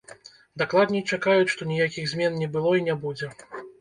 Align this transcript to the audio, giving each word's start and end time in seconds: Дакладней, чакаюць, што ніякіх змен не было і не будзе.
Дакладней, 0.61 1.03
чакаюць, 1.17 1.51
што 1.55 1.67
ніякіх 1.73 2.07
змен 2.15 2.41
не 2.45 2.49
было 2.57 2.71
і 2.79 2.87
не 2.89 2.95
будзе. 3.05 3.35